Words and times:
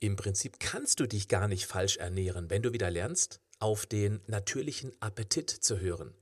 Im 0.00 0.14
Prinzip 0.14 0.60
kannst 0.60 1.00
du 1.00 1.08
dich 1.08 1.26
gar 1.26 1.48
nicht 1.48 1.66
falsch 1.66 1.96
ernähren, 1.96 2.50
wenn 2.50 2.62
du 2.62 2.72
wieder 2.72 2.90
lernst, 2.90 3.40
auf 3.58 3.84
den 3.84 4.20
natürlichen 4.28 4.92
Appetit 5.00 5.50
zu 5.50 5.80
hören. 5.80 6.14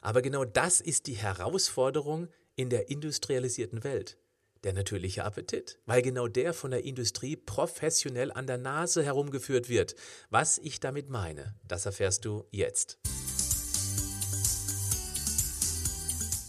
Aber 0.00 0.22
genau 0.22 0.46
das 0.46 0.80
ist 0.80 1.06
die 1.06 1.16
Herausforderung 1.16 2.28
in 2.56 2.70
der 2.70 2.88
industrialisierten 2.88 3.84
Welt. 3.84 4.16
Der 4.64 4.72
natürliche 4.72 5.24
Appetit, 5.24 5.78
weil 5.84 6.02
genau 6.02 6.26
der 6.26 6.54
von 6.54 6.70
der 6.70 6.84
Industrie 6.84 7.36
professionell 7.36 8.32
an 8.32 8.46
der 8.46 8.58
Nase 8.58 9.04
herumgeführt 9.04 9.68
wird. 9.68 9.94
Was 10.30 10.58
ich 10.58 10.80
damit 10.80 11.10
meine, 11.10 11.54
das 11.68 11.84
erfährst 11.86 12.24
du 12.24 12.44
jetzt. 12.50 12.98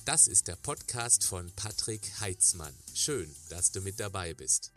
Das 0.05 0.27
ist 0.27 0.47
der 0.47 0.55
Podcast 0.55 1.25
von 1.25 1.51
Patrick 1.55 2.09
Heitzmann. 2.19 2.73
Schön, 2.95 3.29
dass 3.49 3.71
du 3.71 3.81
mit 3.81 3.99
dabei 3.99 4.33
bist. 4.33 4.71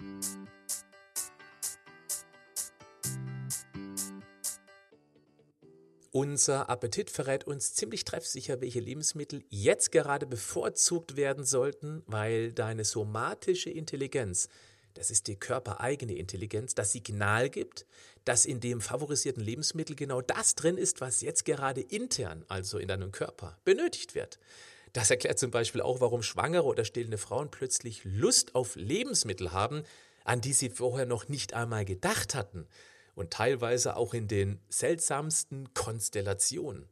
Unser 6.14 6.68
Appetit 6.68 7.08
verrät 7.08 7.44
uns 7.44 7.72
ziemlich 7.72 8.04
treffsicher, 8.04 8.60
welche 8.60 8.80
Lebensmittel 8.80 9.44
jetzt 9.48 9.92
gerade 9.92 10.26
bevorzugt 10.26 11.16
werden 11.16 11.46
sollten, 11.46 12.02
weil 12.04 12.52
deine 12.52 12.84
somatische 12.84 13.70
Intelligenz, 13.70 14.50
das 14.92 15.10
ist 15.10 15.26
die 15.26 15.36
körpereigene 15.36 16.14
Intelligenz, 16.14 16.74
das 16.74 16.92
Signal 16.92 17.48
gibt, 17.48 17.86
dass 18.26 18.44
in 18.44 18.60
dem 18.60 18.82
favorisierten 18.82 19.42
Lebensmittel 19.42 19.96
genau 19.96 20.20
das 20.20 20.54
drin 20.54 20.76
ist, 20.76 21.00
was 21.00 21.22
jetzt 21.22 21.46
gerade 21.46 21.80
intern, 21.80 22.44
also 22.46 22.76
in 22.76 22.88
deinem 22.88 23.10
Körper, 23.10 23.58
benötigt 23.64 24.14
wird. 24.14 24.38
Das 24.92 25.10
erklärt 25.10 25.38
zum 25.38 25.50
Beispiel 25.50 25.80
auch, 25.80 26.02
warum 26.02 26.22
schwangere 26.22 26.66
oder 26.66 26.84
stillende 26.84 27.16
Frauen 27.16 27.50
plötzlich 27.50 28.02
Lust 28.04 28.54
auf 28.54 28.76
Lebensmittel 28.76 29.52
haben, 29.52 29.82
an 30.24 30.42
die 30.42 30.52
sie 30.52 30.68
vorher 30.68 31.06
noch 31.06 31.28
nicht 31.28 31.54
einmal 31.54 31.86
gedacht 31.86 32.34
hatten 32.34 32.68
und 33.14 33.30
teilweise 33.30 33.96
auch 33.96 34.14
in 34.14 34.28
den 34.28 34.60
seltsamsten 34.68 35.72
Konstellationen. 35.74 36.88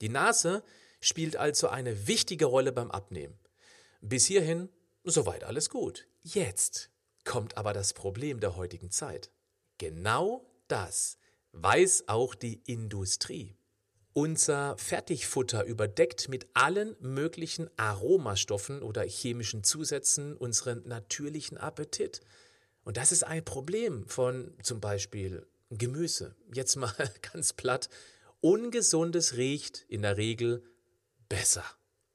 Die 0.00 0.08
Nase 0.08 0.62
spielt 1.00 1.36
also 1.36 1.68
eine 1.68 2.06
wichtige 2.06 2.46
Rolle 2.46 2.72
beim 2.72 2.90
Abnehmen. 2.90 3.38
Bis 4.00 4.26
hierhin 4.26 4.68
soweit 5.04 5.44
alles 5.44 5.70
gut. 5.70 6.06
Jetzt 6.22 6.90
kommt 7.24 7.56
aber 7.56 7.72
das 7.72 7.92
Problem 7.92 8.40
der 8.40 8.56
heutigen 8.56 8.90
Zeit. 8.90 9.30
Genau 9.78 10.44
das 10.68 11.18
weiß 11.52 12.04
auch 12.08 12.34
die 12.34 12.62
Industrie. 12.66 13.56
Unser 14.14 14.76
Fertigfutter 14.76 15.64
überdeckt 15.64 16.28
mit 16.28 16.46
allen 16.54 16.96
möglichen 17.00 17.70
Aromastoffen 17.78 18.82
oder 18.82 19.02
chemischen 19.04 19.64
Zusätzen 19.64 20.36
unseren 20.36 20.86
natürlichen 20.86 21.56
Appetit. 21.56 22.20
Und 22.84 22.96
das 22.96 23.12
ist 23.12 23.24
ein 23.24 23.44
Problem 23.44 24.06
von 24.08 24.54
zum 24.62 24.80
Beispiel 24.80 25.46
Gemüse. 25.70 26.34
Jetzt 26.52 26.76
mal 26.76 26.92
ganz 27.32 27.52
platt. 27.52 27.88
Ungesundes 28.40 29.36
riecht 29.36 29.84
in 29.88 30.02
der 30.02 30.16
Regel 30.16 30.64
besser. 31.28 31.64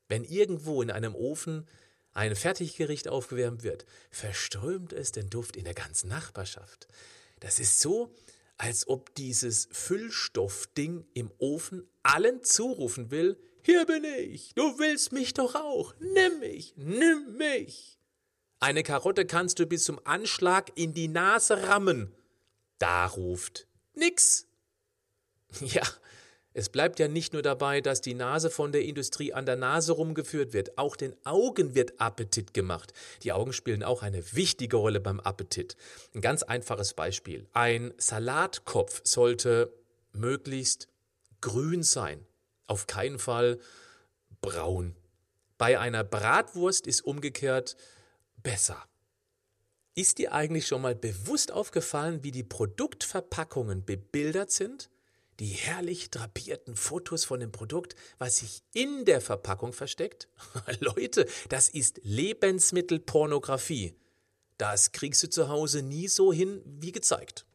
Wenn 0.10 0.24
irgendwo 0.24 0.82
in 0.82 0.92
einem 0.92 1.16
Ofen 1.16 1.68
ein 2.12 2.36
Fertiggericht 2.36 3.08
aufgewärmt 3.08 3.64
wird, 3.64 3.86
verströmt 4.10 4.92
es 4.94 5.12
den 5.12 5.30
Duft 5.30 5.56
in 5.56 5.66
der 5.66 5.74
ganzen 5.74 6.10
Nachbarschaft. 6.10 6.88
Das 7.40 7.60
ist 7.60 7.80
so, 7.80 8.14
als 8.58 8.88
ob 8.88 9.14
dieses 9.16 9.70
Füllstoffding 9.72 11.06
im 11.14 11.32
Ofen 11.38 11.88
allen 12.04 12.44
zurufen 12.44 13.12
will, 13.12 13.38
hier 13.62 13.86
bin 13.86 14.04
ich, 14.04 14.54
du 14.56 14.80
willst 14.80 15.12
mich 15.12 15.34
doch 15.34 15.54
auch, 15.56 15.94
nimm 16.00 16.40
mich, 16.40 16.74
nimm 16.78 17.38
mich. 17.38 17.97
Eine 18.60 18.84
Karotte 18.84 19.26
kannst 19.26 19.60
du 19.60 19.68
bis 19.68 19.84
zum 19.84 20.00
Anschlag 20.04 20.72
in 20.76 20.94
die 20.94 21.08
Nase 21.08 21.68
rammen. 21.68 22.14
Da 22.80 23.06
ruft 23.06 23.68
nix. 23.94 24.46
Ja, 25.62 25.84
es 26.54 26.70
bleibt 26.70 27.00
ja 27.00 27.08
nicht 27.08 27.34
nur 27.34 27.42
dabei, 27.42 27.82
dass 27.82 28.02
die 28.02 28.16
Nase 28.16 28.50
von 28.50 28.72
der 28.72 28.84
Industrie 28.84 29.32
an 29.32 29.46
der 29.46 29.56
Nase 29.56 29.94
rumgeführt 29.94 30.54
wird, 30.54 30.78
auch 30.78 30.96
den 30.96 31.16
Augen 31.24 31.76
wird 31.76 32.02
Appetit 32.02 32.54
gemacht. 32.54 32.94
Die 33.22 33.32
Augen 33.32 33.54
spielen 33.54 33.84
auch 33.84 34.02
eine 34.02 34.34
wichtige 34.34 34.76
Rolle 34.76 35.00
beim 35.00 35.20
Appetit. 35.20 35.78
Ein 36.16 36.22
ganz 36.22 36.42
einfaches 36.42 36.96
Beispiel. 36.96 37.48
Ein 37.54 37.94
Salatkopf 37.98 39.02
sollte 39.04 39.72
möglichst 40.14 40.90
grün 41.42 41.84
sein, 41.84 42.26
auf 42.66 42.88
keinen 42.88 43.20
Fall 43.20 43.60
braun. 44.42 44.96
Bei 45.60 45.80
einer 45.80 46.04
Bratwurst 46.04 46.88
ist 46.88 47.02
umgekehrt 47.02 47.78
besser. 48.48 48.82
Ist 49.94 50.20
dir 50.20 50.32
eigentlich 50.32 50.68
schon 50.68 50.82
mal 50.82 50.96
bewusst 50.96 51.52
aufgefallen, 51.52 52.24
wie 52.24 52.32
die 52.32 52.46
Produktverpackungen 52.46 53.84
bebildert 53.84 54.52
sind? 54.52 54.90
Die 55.42 55.48
herrlich 55.48 56.12
drapierten 56.12 56.78
Fotos 56.78 57.26
von 57.26 57.42
dem 57.42 57.52
Produkt, 57.52 57.96
was 58.20 58.38
sich 58.38 58.64
in 58.74 59.04
der 59.04 59.20
Verpackung 59.20 59.74
versteckt? 59.74 60.30
Leute, 60.80 61.28
das 61.50 61.68
ist 61.68 62.00
Lebensmittelpornografie. 62.04 63.96
Das 64.58 64.94
kriegst 64.94 65.24
du 65.24 65.30
zu 65.30 65.50
Hause 65.50 65.82
nie 65.82 66.08
so 66.08 66.32
hin 66.32 66.62
wie 66.64 66.94
gezeigt. 66.94 67.46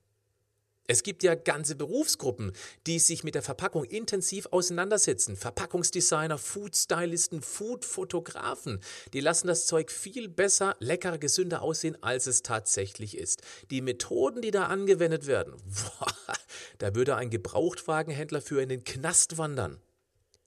Es 0.88 1.04
gibt 1.04 1.22
ja 1.22 1.36
ganze 1.36 1.76
Berufsgruppen, 1.76 2.52
die 2.88 2.98
sich 2.98 3.22
mit 3.22 3.36
der 3.36 3.42
Verpackung 3.42 3.84
intensiv 3.84 4.46
auseinandersetzen. 4.50 5.36
Verpackungsdesigner, 5.36 6.38
Foodstylisten, 6.38 7.40
Foodfotografen. 7.40 8.80
Die 9.12 9.20
lassen 9.20 9.46
das 9.46 9.66
Zeug 9.66 9.92
viel 9.92 10.28
besser, 10.28 10.74
leckerer, 10.80 11.18
gesünder 11.18 11.62
aussehen, 11.62 11.96
als 12.02 12.26
es 12.26 12.42
tatsächlich 12.42 13.16
ist. 13.16 13.42
Die 13.70 13.80
Methoden, 13.80 14.42
die 14.42 14.50
da 14.50 14.64
angewendet 14.64 15.28
werden, 15.28 15.54
boah, 15.64 16.36
da 16.78 16.94
würde 16.96 17.14
ein 17.14 17.30
Gebrauchtwagenhändler 17.30 18.40
für 18.40 18.60
in 18.60 18.68
den 18.68 18.82
Knast 18.82 19.38
wandern. 19.38 19.80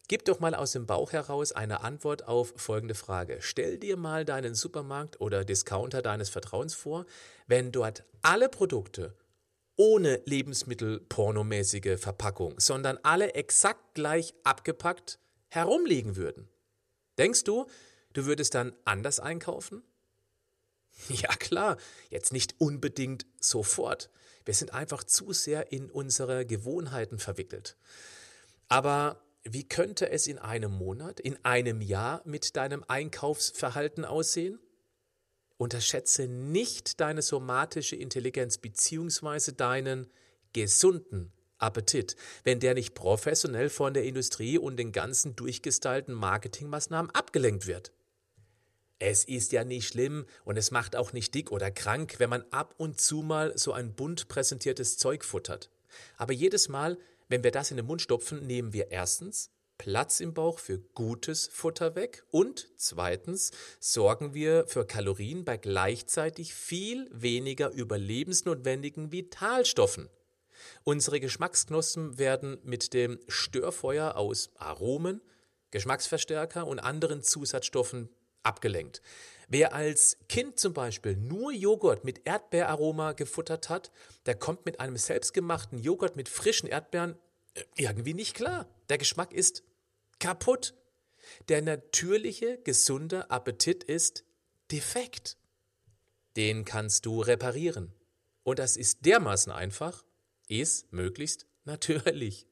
Gib 0.09 0.25
doch 0.25 0.40
mal 0.40 0.53
aus 0.53 0.74
dem 0.74 0.85
Bauch 0.85 1.13
heraus 1.13 1.53
eine 1.53 1.81
Antwort 1.81 2.28
auf 2.28 2.53
folgende 2.57 2.94
Frage. 2.94 3.38
Stell 3.40 3.79
dir 3.79 3.97
mal 3.97 4.25
deinen 4.25 4.53
Supermarkt 4.53 5.19
oder 5.22 5.45
Discounter 5.45 6.01
deines 6.01 6.29
Vertrauens 6.29 6.75
vor, 6.75 7.06
wenn 7.47 7.72
dort 7.72 8.03
alle 8.22 8.50
Produkte 8.50 9.16
ohne 9.78 10.22
Lebensmittelpornomäßige 10.25 12.00
Verpackung, 12.00 12.59
sondern 12.59 12.97
alle 13.03 13.34
exakt 13.34 13.94
gleich 13.94 14.34
abgepackt 14.44 15.19
herumliegen 15.50 16.16
würden. 16.16 16.50
Denkst 17.18 17.44
du, 17.44 17.66
du 18.13 18.25
würdest 18.25 18.56
dann 18.56 18.74
anders 18.86 19.19
einkaufen? 19.19 19.84
Ja 21.09 21.36
klar, 21.36 21.78
jetzt 22.09 22.31
nicht 22.31 22.56
unbedingt 22.58 23.25
sofort. 23.38 24.09
Wir 24.46 24.53
sind 24.53 24.74
einfach 24.74 25.03
zu 25.03 25.34
sehr 25.34 25.74
in 25.74 25.92
unsere 25.92 26.46
Gewohnheiten 26.46 27.19
verwickelt. 27.19 27.75
Aber 28.69 29.22
wie 29.44 29.68
könnte 29.68 30.09
es 30.09 30.25
in 30.25 30.40
einem 30.40 30.72
Monat, 30.72 31.19
in 31.19 31.38
einem 31.44 31.81
Jahr 31.81 32.22
mit 32.25 32.56
deinem 32.56 32.84
Einkaufsverhalten 32.88 34.06
aussehen? 34.06 34.59
Unterschätze 35.57 36.27
nicht 36.27 36.99
deine 36.99 37.21
somatische 37.21 37.95
Intelligenz 37.95 38.57
beziehungsweise 38.57 39.53
deinen 39.53 40.07
gesunden 40.53 41.31
Appetit, 41.57 42.16
wenn 42.43 42.59
der 42.59 42.73
nicht 42.73 42.93
professionell 42.93 43.69
von 43.69 43.94
der 43.94 44.03
Industrie 44.03 44.57
und 44.57 44.77
den 44.77 44.91
ganzen 44.91 45.35
durchgestylten 45.35 46.13
Marketingmaßnahmen 46.13 47.11
abgelenkt 47.11 47.67
wird. 47.67 47.94
Es 48.99 49.23
ist 49.25 49.51
ja 49.51 49.63
nicht 49.63 49.88
schlimm 49.88 50.25
und 50.45 50.57
es 50.57 50.71
macht 50.71 50.95
auch 50.95 51.13
nicht 51.13 51.33
dick 51.33 51.51
oder 51.51 51.71
krank, 51.71 52.15
wenn 52.17 52.29
man 52.29 52.45
ab 52.51 52.75
und 52.77 52.99
zu 52.99 53.21
mal 53.21 53.57
so 53.57 53.73
ein 53.73 53.94
bunt 53.94 54.27
präsentiertes 54.27 54.97
Zeug 54.97 55.23
futtert. 55.23 55.69
Aber 56.17 56.33
jedes 56.33 56.69
Mal, 56.69 56.97
wenn 57.27 57.44
wir 57.44 57.51
das 57.51 57.71
in 57.71 57.77
den 57.77 57.85
Mund 57.85 58.01
stopfen, 58.01 58.45
nehmen 58.45 58.73
wir 58.73 58.91
erstens 58.91 59.51
Platz 59.78 60.19
im 60.19 60.34
Bauch 60.34 60.59
für 60.59 60.80
gutes 60.80 61.47
Futter 61.47 61.96
weg 61.96 62.24
und 62.31 62.69
zweitens 62.78 63.52
sorgen 63.80 64.34
wir 64.34 64.68
für 64.68 64.86
Kalorien 64.86 65.46
bei 65.46 65.58
gleichzeitig 65.58 66.53
viel 66.53 67.09
weniger 67.12 67.72
überlebensnotwendigen 67.72 69.12
Vitalstoffen. 69.12 70.10
Unsere 70.83 71.19
Geschmacksknospen 71.19 72.18
werden 72.18 72.57
mit 72.63 72.94
dem 72.94 73.19
Störfeuer 73.27 74.16
aus 74.16 74.51
Aromen, 74.56 75.22
Geschmacksverstärker 75.72 76.66
und 76.66 76.80
anderen 76.80 77.21
Zusatzstoffen 77.21 78.10
abgelenkt. 78.44 79.01
Wer 79.48 79.74
als 79.74 80.18
Kind 80.28 80.60
zum 80.60 80.74
Beispiel 80.74 81.16
nur 81.16 81.51
Joghurt 81.51 82.04
mit 82.04 82.25
Erdbeeraroma 82.25 83.12
gefuttert 83.12 83.69
hat, 83.69 83.92
der 84.25 84.36
kommt 84.36 84.66
mit 84.66 84.80
einem 84.80 84.98
selbstgemachten 84.98 85.78
Joghurt 85.78 86.16
mit 86.16 86.30
frischen 86.30 86.68
Erdbeeren 86.68 87.16
irgendwie 87.75 88.13
nicht 88.13 88.36
klar. 88.36 88.68
Der 88.90 88.98
Geschmack 88.98 89.34
ist 89.34 89.63
kaputt. 90.19 90.74
Der 91.50 91.62
natürliche, 91.62 92.60
gesunde 92.63 93.30
Appetit 93.30 93.84
ist 93.84 94.24
defekt. 94.72 95.38
Den 96.36 96.66
kannst 96.66 97.06
du 97.06 97.22
reparieren. 97.22 97.94
Und 98.44 98.60
das 98.60 98.78
ist 98.78 99.06
dermaßen 99.06 99.52
einfach, 99.52 100.04
ist 100.48 100.92
möglichst 100.92 101.48
natürlich. 101.63 102.48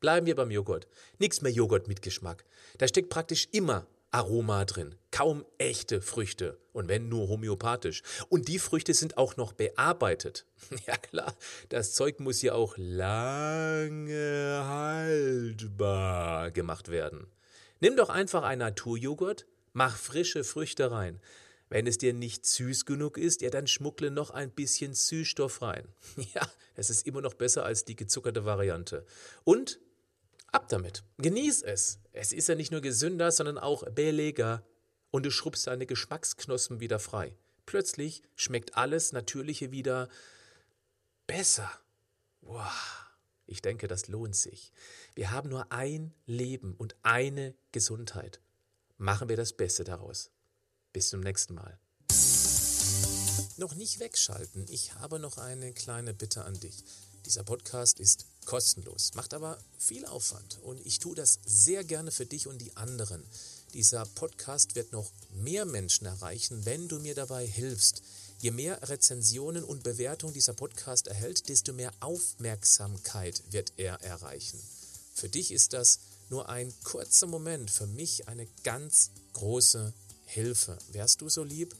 Bleiben 0.00 0.26
wir 0.26 0.36
beim 0.36 0.50
Joghurt. 0.50 0.86
Nichts 1.18 1.42
mehr 1.42 1.52
Joghurt 1.52 1.88
mit 1.88 2.02
Geschmack. 2.02 2.44
Da 2.78 2.88
steckt 2.88 3.10
praktisch 3.10 3.48
immer 3.52 3.86
Aroma 4.10 4.64
drin. 4.64 4.94
Kaum 5.14 5.46
echte 5.58 6.00
Früchte. 6.00 6.58
Und 6.72 6.88
wenn 6.88 7.08
nur 7.08 7.28
homöopathisch. 7.28 8.02
Und 8.30 8.48
die 8.48 8.58
Früchte 8.58 8.94
sind 8.94 9.16
auch 9.16 9.36
noch 9.36 9.52
bearbeitet. 9.52 10.44
Ja 10.88 10.96
klar, 10.96 11.32
das 11.68 11.94
Zeug 11.94 12.18
muss 12.18 12.42
ja 12.42 12.54
auch 12.54 12.74
lange 12.76 14.10
haltbar 14.64 16.50
gemacht 16.50 16.88
werden. 16.90 17.28
Nimm 17.78 17.94
doch 17.94 18.08
einfach 18.08 18.42
einen 18.42 18.58
Naturjoghurt, 18.58 19.46
mach 19.72 19.96
frische 19.96 20.42
Früchte 20.42 20.90
rein. 20.90 21.20
Wenn 21.68 21.86
es 21.86 21.98
dir 21.98 22.12
nicht 22.12 22.44
süß 22.44 22.84
genug 22.84 23.16
ist, 23.16 23.40
ja, 23.40 23.50
dann 23.50 23.68
schmuckle 23.68 24.10
noch 24.10 24.30
ein 24.30 24.50
bisschen 24.50 24.94
Süßstoff 24.94 25.62
rein. 25.62 25.86
Ja, 26.34 26.42
es 26.74 26.90
ist 26.90 27.06
immer 27.06 27.20
noch 27.20 27.34
besser 27.34 27.64
als 27.64 27.84
die 27.84 27.94
gezuckerte 27.94 28.46
Variante. 28.46 29.06
Und 29.44 29.78
ab 30.50 30.68
damit. 30.68 31.04
Genieß 31.18 31.62
es. 31.62 32.00
Es 32.12 32.32
ist 32.32 32.48
ja 32.48 32.56
nicht 32.56 32.72
nur 32.72 32.80
gesünder, 32.80 33.30
sondern 33.30 33.58
auch 33.58 33.88
billiger. 33.92 34.64
Und 35.14 35.22
du 35.22 35.30
schrubbst 35.30 35.68
deine 35.68 35.86
Geschmacksknospen 35.86 36.80
wieder 36.80 36.98
frei. 36.98 37.36
Plötzlich 37.66 38.24
schmeckt 38.34 38.76
alles 38.76 39.12
Natürliche 39.12 39.70
wieder 39.70 40.08
besser. 41.28 41.70
Wow. 42.40 43.06
Ich 43.46 43.62
denke, 43.62 43.86
das 43.86 44.08
lohnt 44.08 44.34
sich. 44.34 44.72
Wir 45.14 45.30
haben 45.30 45.50
nur 45.50 45.70
ein 45.70 46.12
Leben 46.26 46.74
und 46.74 46.96
eine 47.04 47.54
Gesundheit. 47.70 48.40
Machen 48.98 49.28
wir 49.28 49.36
das 49.36 49.52
Beste 49.52 49.84
daraus. 49.84 50.32
Bis 50.92 51.10
zum 51.10 51.20
nächsten 51.20 51.54
Mal. 51.54 51.78
Noch 53.56 53.76
nicht 53.76 54.00
wegschalten. 54.00 54.66
Ich 54.68 54.94
habe 54.94 55.20
noch 55.20 55.38
eine 55.38 55.72
kleine 55.74 56.12
Bitte 56.12 56.44
an 56.44 56.58
dich. 56.58 56.82
Dieser 57.24 57.44
Podcast 57.44 58.00
ist 58.00 58.26
kostenlos, 58.46 59.14
macht 59.14 59.32
aber 59.32 59.58
viel 59.78 60.04
Aufwand 60.06 60.58
und 60.62 60.84
ich 60.84 60.98
tue 60.98 61.14
das 61.14 61.38
sehr 61.46 61.84
gerne 61.84 62.10
für 62.10 62.26
dich 62.26 62.48
und 62.48 62.58
die 62.58 62.76
anderen. 62.76 63.24
Dieser 63.74 64.06
Podcast 64.06 64.76
wird 64.76 64.92
noch 64.92 65.10
mehr 65.32 65.64
Menschen 65.64 66.06
erreichen, 66.06 66.64
wenn 66.64 66.86
du 66.86 67.00
mir 67.00 67.16
dabei 67.16 67.44
hilfst. 67.44 68.02
Je 68.38 68.52
mehr 68.52 68.88
Rezensionen 68.88 69.64
und 69.64 69.82
Bewertungen 69.82 70.32
dieser 70.32 70.52
Podcast 70.52 71.08
erhält, 71.08 71.48
desto 71.48 71.72
mehr 71.72 71.92
Aufmerksamkeit 71.98 73.42
wird 73.50 73.72
er 73.76 74.00
erreichen. 74.00 74.60
Für 75.12 75.28
dich 75.28 75.50
ist 75.50 75.72
das 75.72 75.98
nur 76.30 76.48
ein 76.48 76.72
kurzer 76.84 77.26
Moment, 77.26 77.68
für 77.68 77.88
mich 77.88 78.28
eine 78.28 78.46
ganz 78.62 79.10
große 79.32 79.92
Hilfe. 80.26 80.78
Wärst 80.92 81.20
du 81.20 81.28
so 81.28 81.42
lieb, 81.42 81.74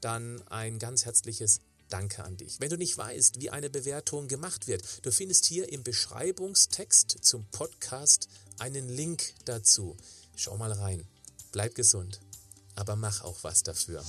dann 0.00 0.40
ein 0.48 0.78
ganz 0.78 1.04
herzliches 1.04 1.60
Danke 1.90 2.24
an 2.24 2.38
dich. 2.38 2.58
Wenn 2.58 2.70
du 2.70 2.78
nicht 2.78 2.96
weißt, 2.96 3.42
wie 3.42 3.50
eine 3.50 3.68
Bewertung 3.68 4.28
gemacht 4.28 4.66
wird, 4.66 4.82
du 5.02 5.12
findest 5.12 5.44
hier 5.44 5.70
im 5.70 5.82
Beschreibungstext 5.82 7.18
zum 7.20 7.44
Podcast 7.50 8.28
einen 8.58 8.88
Link 8.88 9.34
dazu. 9.44 9.94
Schau 10.36 10.56
mal 10.56 10.72
rein. 10.72 11.06
Bleib 11.54 11.76
gesund, 11.76 12.18
aber 12.74 12.96
mach 12.96 13.22
auch 13.22 13.44
was 13.44 13.62
dafür. 13.62 14.02